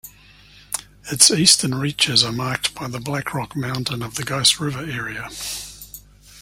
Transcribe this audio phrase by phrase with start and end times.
[1.11, 5.29] Its eastern reaches are marked by the Blackrock Mountain of the Ghost River Area.